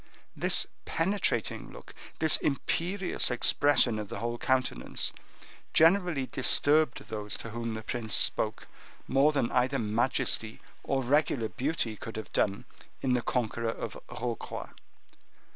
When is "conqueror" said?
13.21-13.69